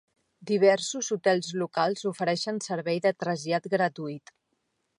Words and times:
Diversos 0.51 1.09
hotels 1.15 1.49
locals 1.63 2.03
ofereixen 2.13 2.57
servei 2.69 3.05
de 3.07 3.13
trasllat 3.25 3.69
gratuït. 3.75 4.35